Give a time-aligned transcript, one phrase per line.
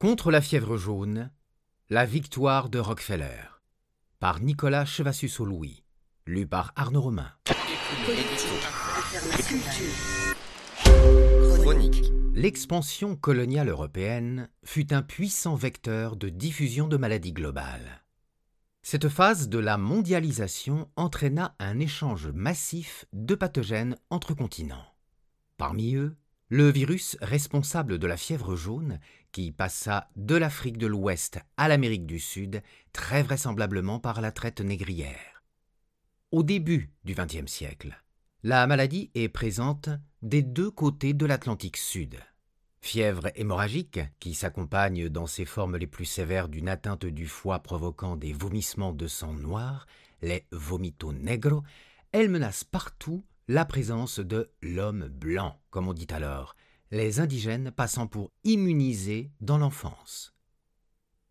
[0.00, 1.32] Contre la fièvre jaune,
[1.90, 3.42] la victoire de Rockefeller,
[4.20, 5.82] par Nicolas Chevassus-Louis,
[6.24, 7.32] lu par Arnaud Romain.
[12.32, 18.04] L'expansion coloniale européenne fut un puissant vecteur de diffusion de maladies globales.
[18.82, 24.94] Cette phase de la mondialisation entraîna un échange massif de pathogènes entre continents.
[25.56, 26.16] Parmi eux,
[26.48, 29.00] le virus responsable de la fièvre jaune,
[29.32, 32.62] qui passa de l'Afrique de l'Ouest à l'Amérique du Sud,
[32.92, 35.42] très vraisemblablement par la traite négrière.
[36.30, 38.02] Au début du XXe siècle,
[38.42, 39.90] la maladie est présente
[40.22, 42.16] des deux côtés de l'Atlantique Sud.
[42.80, 48.16] Fièvre hémorragique, qui s'accompagne dans ses formes les plus sévères d'une atteinte du foie provoquant
[48.16, 49.86] des vomissements de sang noir,
[50.22, 51.62] les vomito negro,
[52.12, 56.54] elle menace partout la présence de l'homme blanc, comme on dit alors,
[56.90, 60.34] les indigènes passant pour immunisés dans l'enfance.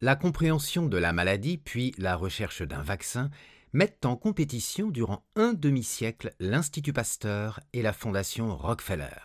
[0.00, 3.30] La compréhension de la maladie puis la recherche d'un vaccin
[3.74, 9.18] mettent en compétition durant un demi-siècle l'Institut Pasteur et la Fondation Rockefeller.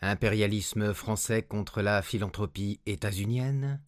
[0.00, 3.82] Impérialisme français contre la philanthropie états-unienne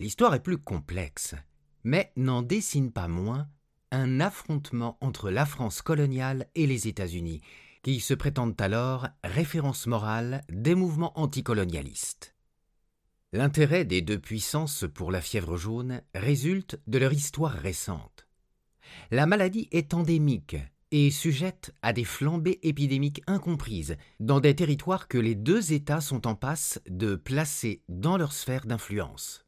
[0.00, 1.36] L'histoire est plus complexe,
[1.84, 3.48] mais n'en dessine pas moins
[3.90, 7.40] un affrontement entre la France coloniale et les États-Unis,
[7.88, 12.34] qui se prétendent alors référence morale des mouvements anticolonialistes.
[13.32, 18.26] L'intérêt des deux puissances pour la fièvre jaune résulte de leur histoire récente.
[19.10, 20.58] La maladie est endémique
[20.90, 26.26] et sujette à des flambées épidémiques incomprises dans des territoires que les deux États sont
[26.26, 29.46] en passe de placer dans leur sphère d'influence.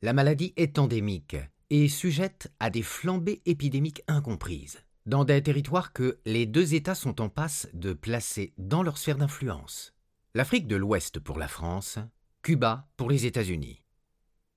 [0.00, 1.36] La maladie est endémique
[1.68, 7.20] et sujette à des flambées épidémiques incomprises dans des territoires que les deux États sont
[7.20, 9.94] en passe de placer dans leur sphère d'influence.
[10.34, 11.98] L'Afrique de l'Ouest pour la France,
[12.42, 13.82] Cuba pour les États-Unis.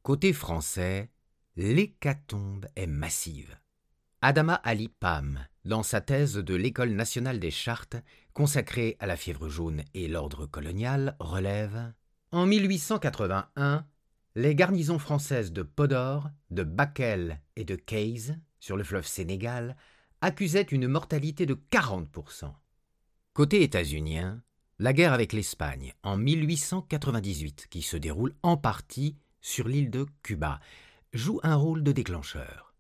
[0.02, 1.12] Côté français,
[1.56, 3.58] l'hécatombe est massive.
[4.22, 7.96] Adama Ali Pam, dans sa thèse de l'École nationale des chartes
[8.34, 11.94] consacrée à la fièvre jaune et l'ordre colonial, relève
[12.32, 13.86] En 1881,
[14.36, 19.78] les garnisons françaises de Podor, de Bakel et de Kayes, sur le fleuve Sénégal,
[20.22, 22.52] accusait une mortalité de 40%.
[23.34, 24.42] Côté états-unien,
[24.80, 30.60] la guerre avec l'Espagne en 1898, qui se déroule en partie sur l'île de Cuba,
[31.14, 32.74] joue un rôle de déclencheur.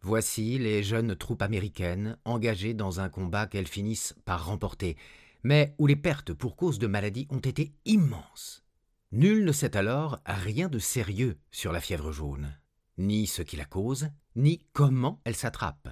[0.00, 4.96] Voici les jeunes troupes américaines engagées dans un combat qu'elles finissent par remporter,
[5.44, 8.64] mais où les pertes pour cause de maladie ont été immenses.
[9.12, 12.58] Nul ne sait alors rien de sérieux sur la fièvre jaune,
[12.98, 15.88] ni ce qui la cause, ni comment elle s'attrape.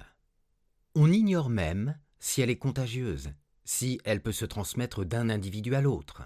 [0.93, 3.31] On ignore même si elle est contagieuse,
[3.63, 6.23] si elle peut se transmettre d'un individu à l'autre.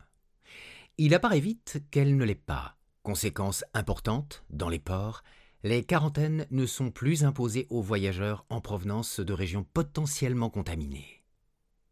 [0.98, 2.76] Il apparaît vite qu'elle ne l'est pas.
[3.04, 5.22] Conséquence importante, dans les ports,
[5.62, 11.24] les quarantaines ne sont plus imposées aux voyageurs en provenance de régions potentiellement contaminées.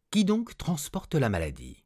[0.09, 1.83] Qui donc transporte la maladie?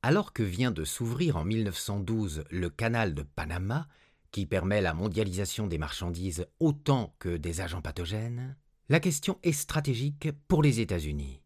[0.00, 3.88] Alors que vient de s'ouvrir en 1912 le canal de Panama,
[4.30, 8.56] qui permet la mondialisation des marchandises autant que des agents pathogènes,
[8.90, 11.40] la question est stratégique pour les États-Unis.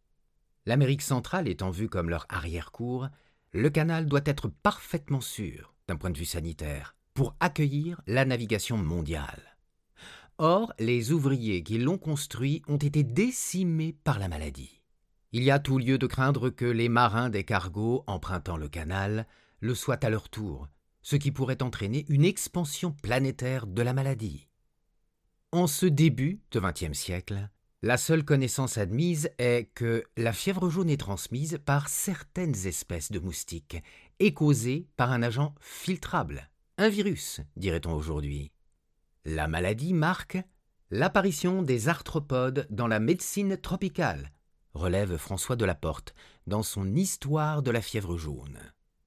[0.66, 3.09] L'Amérique centrale étant vue comme leur arrière-cour,
[3.53, 8.76] le canal doit être parfaitement sûr, d'un point de vue sanitaire, pour accueillir la navigation
[8.76, 9.56] mondiale.
[10.38, 14.82] Or, les ouvriers qui l'ont construit ont été décimés par la maladie.
[15.32, 19.26] Il y a tout lieu de craindre que les marins des cargos empruntant le canal
[19.60, 20.69] le soient à leur tour,
[21.03, 24.48] ce qui pourrait entraîner une expansion planétaire de la maladie.
[25.51, 27.49] En ce début de XXe siècle,
[27.81, 33.19] la seule connaissance admise est que la fièvre jaune est transmise par certaines espèces de
[33.19, 33.79] moustiques
[34.19, 38.53] et causée par un agent filtrable, un virus, dirait-on aujourd'hui.
[39.25, 40.37] La maladie marque
[40.91, 44.33] l'apparition des arthropodes dans la médecine tropicale,
[44.75, 46.15] relève François Delaporte
[46.47, 48.59] dans son Histoire de la fièvre jaune.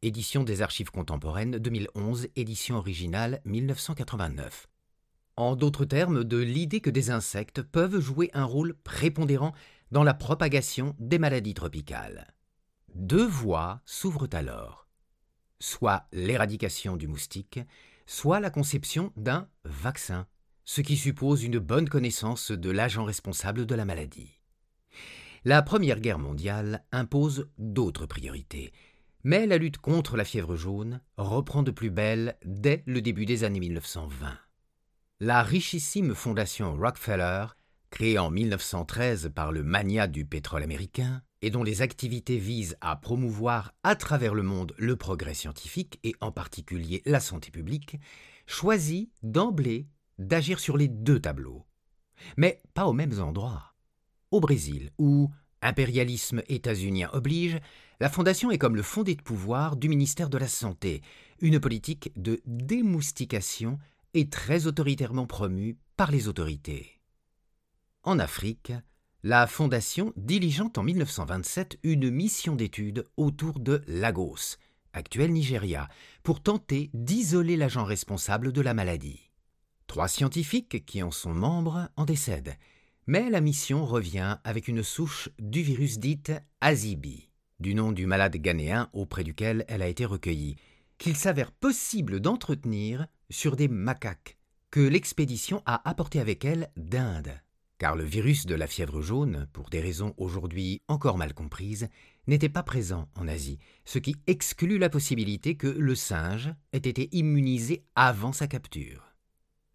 [0.01, 4.70] Édition des Archives contemporaines 2011, édition originale 1989
[5.41, 9.53] en d'autres termes, de l'idée que des insectes peuvent jouer un rôle prépondérant
[9.91, 12.33] dans la propagation des maladies tropicales.
[12.93, 14.87] Deux voies s'ouvrent alors,
[15.59, 17.59] soit l'éradication du moustique,
[18.05, 20.27] soit la conception d'un vaccin,
[20.63, 24.39] ce qui suppose une bonne connaissance de l'agent responsable de la maladie.
[25.43, 28.73] La Première Guerre mondiale impose d'autres priorités,
[29.23, 33.43] mais la lutte contre la fièvre jaune reprend de plus belle dès le début des
[33.43, 34.37] années 1920.
[35.23, 37.45] La richissime fondation Rockefeller,
[37.91, 42.95] créée en 1913 par le magnat du pétrole américain, et dont les activités visent à
[42.95, 47.99] promouvoir à travers le monde le progrès scientifique et en particulier la santé publique,
[48.47, 49.85] choisit d'emblée
[50.17, 51.67] d'agir sur les deux tableaux,
[52.35, 53.75] mais pas aux mêmes endroits.
[54.31, 55.29] Au Brésil, où
[55.61, 57.59] impérialisme états-unien oblige,
[57.99, 61.03] la Fondation est comme le fondé de pouvoir du ministère de la Santé,
[61.41, 63.77] une politique de démoustication
[64.13, 66.99] est très autoritairement promue par les autorités.
[68.03, 68.73] En Afrique,
[69.23, 74.57] la Fondation diligente en 1927 une mission d'étude autour de Lagos,
[74.93, 75.87] actuel Nigeria,
[76.23, 79.29] pour tenter d'isoler l'agent responsable de la maladie.
[79.87, 82.57] Trois scientifiques qui en sont membres en décèdent,
[83.05, 86.31] mais la mission revient avec une souche du virus dite
[86.61, 87.29] Azibi,
[87.59, 90.55] du nom du malade ghanéen auprès duquel elle a été recueillie,
[90.97, 94.37] qu'il s'avère possible d'entretenir sur des macaques
[94.69, 97.31] que l'expédition a apportés avec elle d'Inde.
[97.77, 101.89] Car le virus de la fièvre jaune, pour des raisons aujourd'hui encore mal comprises,
[102.27, 107.09] n'était pas présent en Asie, ce qui exclut la possibilité que le singe ait été
[107.11, 109.15] immunisé avant sa capture.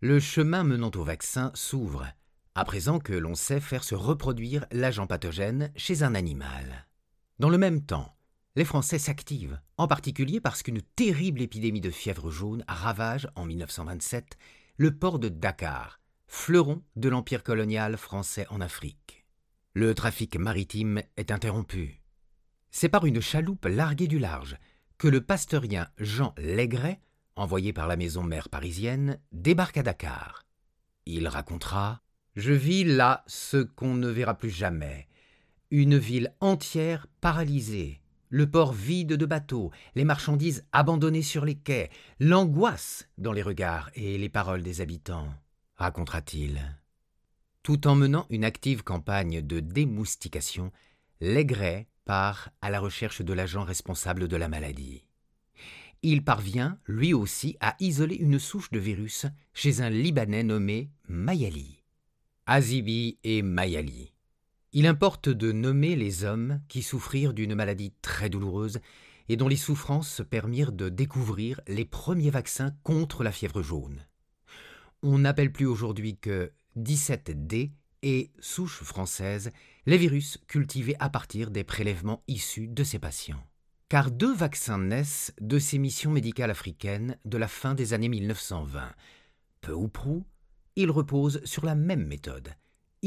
[0.01, 2.07] Le chemin menant au vaccin s'ouvre,
[2.55, 6.87] à présent que l'on sait faire se reproduire l'agent pathogène chez un animal.
[7.39, 8.16] Dans le même temps,
[8.57, 14.39] les Français s'activent, en particulier parce qu'une terrible épidémie de fièvre jaune ravage en 1927
[14.79, 19.27] le port de Dakar, fleuron de l'empire colonial français en Afrique.
[19.75, 22.01] Le trafic maritime est interrompu.
[22.71, 24.57] C'est par une chaloupe larguée du large
[24.97, 27.01] que le pasteurien Jean Legret,
[27.37, 30.43] envoyé par la maison mère parisienne, débarque à Dakar.
[31.05, 32.01] Il racontera
[32.37, 35.09] Je vis là ce qu'on ne verra plus jamais,
[35.71, 41.91] une ville entière paralysée, le port vide de bateaux, les marchandises abandonnées sur les quais,
[42.21, 45.29] l'angoisse dans les regards et les paroles des habitants,
[45.77, 46.61] racontera-t-il.
[47.63, 50.73] Tout en menant une active campagne de démoustication,
[51.21, 55.07] Legray part à la recherche de l'agent responsable de la maladie.
[56.03, 61.83] Il parvient, lui aussi, à isoler une souche de virus chez un Libanais nommé Mayali.
[62.47, 64.13] Azibi et Mayali
[64.73, 68.81] il importe de nommer les hommes qui souffrirent d'une maladie très douloureuse
[69.29, 74.07] et dont les souffrances permirent de découvrir les premiers vaccins contre la fièvre jaune.
[75.03, 77.71] On n'appelle plus aujourd'hui que 17D
[78.03, 79.51] et souche française
[79.87, 83.43] les virus cultivés à partir des prélèvements issus de ces patients.
[83.89, 88.93] Car deux vaccins naissent de ces missions médicales africaines de la fin des années 1920.
[89.61, 90.25] Peu ou prou,
[90.75, 92.55] ils reposent sur la même méthode,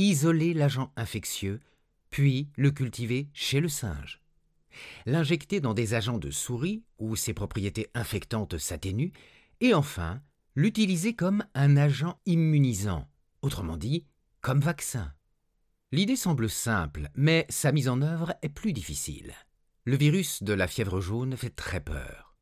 [0.08, 1.60] isoler l'agent infectieux,
[2.10, 4.22] puis le cultiver chez le singe.
[5.06, 9.12] L'injecter dans des agents de souris où ses propriétés infectantes s'atténuent,
[9.62, 10.22] et enfin
[10.56, 13.08] l'utiliser comme un agent immunisant,
[13.42, 14.06] autrement dit,
[14.42, 15.14] comme vaccin.
[15.92, 19.34] L'idée semble simple, mais sa mise en œuvre est plus difficile.
[19.86, 22.36] Le virus de la fièvre jaune fait très peur.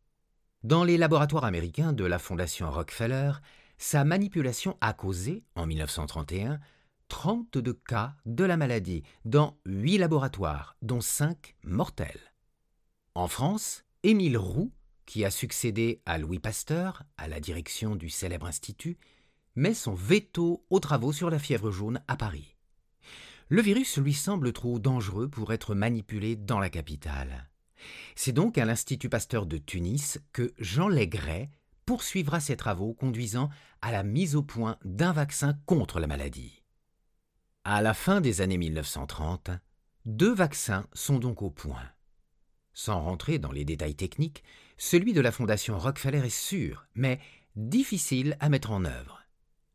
[0.64, 3.32] Dans les laboratoires américains de la Fondation Rockefeller,
[3.78, 6.60] sa manipulation a causé, en 1931,
[7.08, 12.34] 32 cas de la maladie dans 8 laboratoires, dont 5 mortels.
[13.16, 14.72] En France, Émile Roux,
[15.06, 18.98] qui a succédé à Louis Pasteur à la direction du célèbre institut,
[19.56, 22.56] met son veto aux travaux sur la fièvre jaune à Paris.
[23.50, 27.50] Le virus lui semble trop dangereux pour être manipulé dans la capitale.
[28.16, 31.50] C'est donc à l'Institut Pasteur de Tunis que Jean Legray
[31.86, 33.50] poursuivra ses travaux conduisant
[33.82, 36.62] à la mise au point d'un vaccin contre la maladie.
[37.70, 39.50] À la fin des années 1930,
[40.06, 41.84] deux vaccins sont donc au point.
[42.72, 44.42] Sans rentrer dans les détails techniques,
[44.78, 47.20] celui de la Fondation Rockefeller est sûr, mais
[47.58, 49.22] difficile à mettre en œuvre.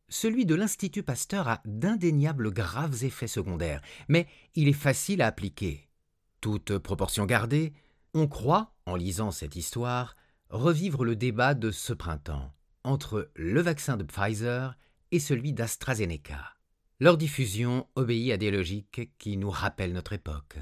[0.09, 5.91] Celui de l'Institut Pasteur a d'indéniables graves effets secondaires, mais il est facile à appliquer.
[6.41, 7.75] Toute proportion gardée,
[8.15, 10.17] on croit, en lisant cette histoire,
[10.49, 14.79] revivre le débat de ce printemps entre le vaccin de Pfizer
[15.11, 16.55] et celui d'AstraZeneca.
[17.03, 20.59] Leur diffusion obéit à des logiques qui nous rappellent notre époque.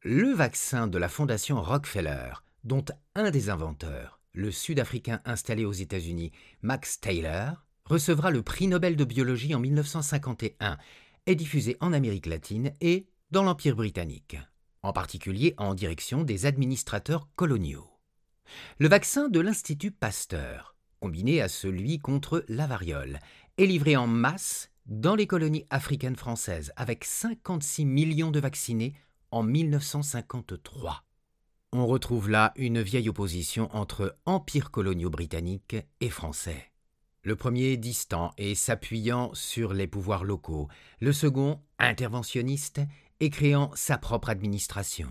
[0.00, 2.84] Le vaccin de la Fondation Rockefeller, dont
[3.16, 6.30] un des inventeurs, le Sud-Africain installé aux États-Unis,
[6.62, 10.78] Max Taylor, recevra le prix Nobel de biologie en 1951,
[11.26, 14.36] est diffusé en Amérique latine et dans l'Empire britannique,
[14.82, 17.90] en particulier en direction des administrateurs coloniaux.
[18.78, 23.18] Le vaccin de l'Institut Pasteur, combiné à celui contre la variole,
[23.58, 28.94] est livré en masse dans les colonies africaines françaises, avec 56 millions de vaccinés
[29.30, 31.04] en 1953.
[31.72, 36.72] On retrouve là une vieille opposition entre empires coloniaux britanniques et français.
[37.22, 40.68] Le premier distant et s'appuyant sur les pouvoirs locaux,
[41.00, 42.80] le second interventionniste
[43.18, 45.08] et créant sa propre administration.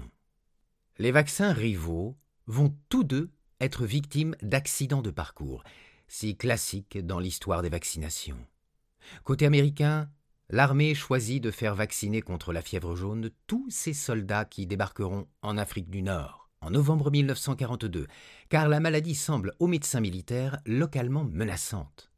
[0.97, 2.15] Les vaccins rivaux
[2.47, 5.63] vont tous deux être victimes d'accidents de parcours,
[6.07, 8.39] si classique dans l'histoire des vaccinations.
[9.23, 10.09] Côté américain,
[10.49, 15.57] l'armée choisit de faire vacciner contre la fièvre jaune tous ses soldats qui débarqueront en
[15.57, 18.07] Afrique du Nord en novembre 1942,
[18.49, 22.11] car la maladie semble aux médecins militaires localement menaçante.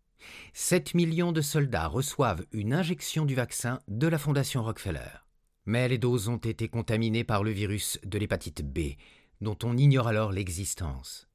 [0.53, 5.21] 7 millions de soldats reçoivent une injection du vaccin de la Fondation Rockefeller.
[5.65, 8.95] Mais les doses ont été contaminées par le virus de l'hépatite B,
[9.41, 11.27] dont on ignore alors l'existence.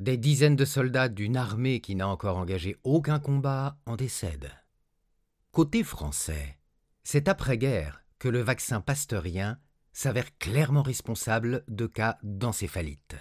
[0.00, 4.50] Des dizaines de soldats d'une armée qui n'a encore engagé aucun combat en décèdent.
[5.54, 6.58] Côté français,
[7.04, 9.56] c'est après-guerre que le vaccin pasteurien
[9.92, 13.14] s'avère clairement responsable de cas d'encéphalite.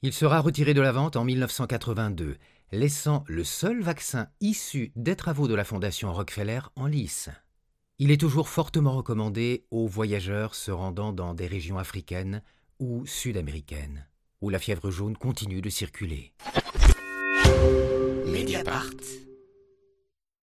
[0.00, 2.38] Il sera retiré de la vente en 1982,
[2.72, 7.28] laissant le seul vaccin issu des travaux de la Fondation Rockefeller en lice.
[7.98, 12.42] Il est toujours fortement recommandé aux voyageurs se rendant dans des régions africaines
[12.78, 14.06] ou sud-américaines,
[14.40, 16.32] où la fièvre jaune continue de circuler.
[18.24, 18.94] Mediapart.